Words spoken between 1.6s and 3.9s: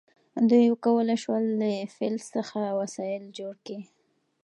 له فلز څخه وسایل جوړ کړي.